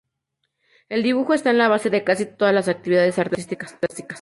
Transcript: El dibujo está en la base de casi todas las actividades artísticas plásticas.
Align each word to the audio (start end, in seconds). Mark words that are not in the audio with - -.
El 0.89 1.03
dibujo 1.03 1.35
está 1.35 1.51
en 1.51 1.59
la 1.59 1.67
base 1.67 1.91
de 1.91 2.03
casi 2.03 2.25
todas 2.25 2.55
las 2.55 2.67
actividades 2.67 3.19
artísticas 3.19 3.73
plásticas. 3.73 4.09